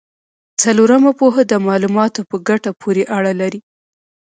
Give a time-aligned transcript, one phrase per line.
[0.61, 3.59] څلورمه پوهه د معلوماتو په ګټه پورې اړه لري.